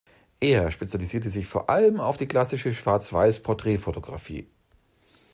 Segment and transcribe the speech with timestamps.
[0.39, 4.47] Er spezialisierte sich vor allem auf die klassische Schwarzweiß-Porträtfotografie.